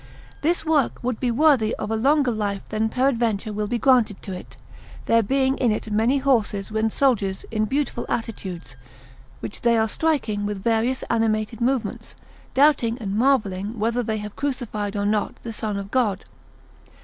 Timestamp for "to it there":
4.23-5.21